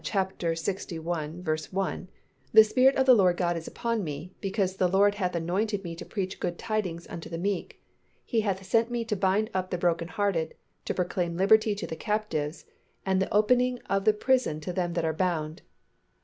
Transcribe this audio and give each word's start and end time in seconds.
lxi. 0.03 0.99
1, 0.99 2.07
"The 2.53 2.63
Spirit 2.63 2.95
of 2.95 3.05
the 3.05 3.13
Lord 3.13 3.37
God 3.37 3.55
is 3.55 3.67
upon 3.67 4.03
me, 4.03 4.33
because 4.41 4.77
the 4.77 4.87
LORD 4.87 5.13
hath 5.13 5.35
anointed 5.35 5.83
me 5.83 5.95
to 5.95 6.03
preach 6.03 6.39
good 6.39 6.57
tidings 6.57 7.05
unto 7.07 7.29
the 7.29 7.37
meek; 7.37 7.79
He 8.25 8.41
hath 8.41 8.65
sent 8.65 8.89
me 8.89 9.05
to 9.05 9.15
bind 9.15 9.51
up 9.53 9.69
the 9.69 9.77
broken 9.77 10.07
hearted, 10.07 10.55
to 10.85 10.95
proclaim 10.95 11.37
liberty 11.37 11.75
to 11.75 11.85
the 11.85 11.95
captives, 11.95 12.65
and 13.05 13.21
the 13.21 13.31
opening 13.31 13.77
of 13.91 14.05
the 14.05 14.13
prison 14.13 14.59
to 14.61 14.73
them 14.73 14.93
that 14.93 15.05
are 15.05 15.13
bound." 15.13 15.61